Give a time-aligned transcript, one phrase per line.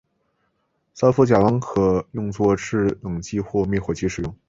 [0.95, 4.35] 三氟甲烷可用作制冷剂或灭火剂使用。